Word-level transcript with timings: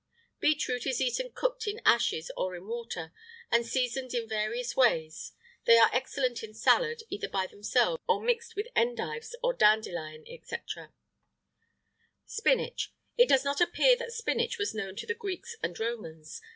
"Beet 0.39 0.67
root 0.67 0.87
is 0.87 0.99
eaten 0.99 1.31
cooked 1.31 1.67
in 1.67 1.79
ashes 1.85 2.31
or 2.35 2.55
in 2.55 2.65
water, 2.65 3.13
and 3.51 3.63
seasoned 3.67 4.15
in 4.15 4.27
various 4.27 4.75
ways; 4.75 5.33
they 5.65 5.77
are 5.77 5.91
excellent 5.93 6.41
in 6.41 6.55
salad, 6.55 7.03
either 7.11 7.29
by 7.29 7.45
themselves, 7.45 8.01
or 8.07 8.19
mixed 8.19 8.55
with 8.55 8.65
endives 8.75 9.33
or 9.43 9.53
dandelion, 9.53 10.25
&c." 10.25 10.55
BOSC. 10.57 10.89
SPINACH. 12.25 12.91
It 13.15 13.29
does 13.29 13.45
not 13.45 13.61
appear 13.61 13.95
that 13.95 14.11
spinach 14.11 14.57
was 14.57 14.73
known 14.73 14.95
to 14.95 15.05
the 15.05 15.13
Greeks 15.13 15.55
and 15.61 15.79
Romans. 15.79 16.41